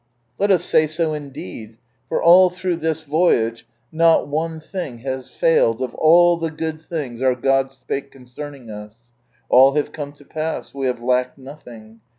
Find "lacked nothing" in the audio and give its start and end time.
11.03-11.99